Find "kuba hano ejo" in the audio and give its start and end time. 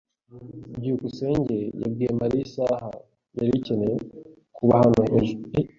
4.55-5.35